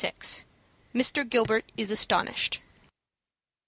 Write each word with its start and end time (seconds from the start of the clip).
MR. 0.95 1.29
GILBERT 1.29 1.71
IS 1.77 1.91
ASTONISHED. 1.91 2.59